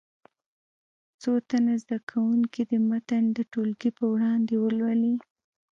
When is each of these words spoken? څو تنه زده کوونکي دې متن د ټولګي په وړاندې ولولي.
څو 1.21 1.31
تنه 1.49 1.73
زده 1.83 1.97
کوونکي 2.09 2.61
دې 2.69 2.79
متن 2.89 3.23
د 3.37 3.39
ټولګي 3.51 3.89
په 3.97 4.05
وړاندې 4.13 4.53
ولولي. 4.63 5.15